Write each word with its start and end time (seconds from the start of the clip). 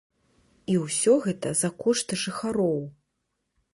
І 0.75 0.77
ўсё 0.85 1.13
гэта 1.27 1.49
за 1.61 1.69
кошт 1.85 2.07
жыхароў. 2.25 2.77